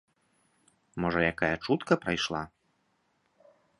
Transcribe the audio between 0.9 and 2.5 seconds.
Можа якая чутка прайшла?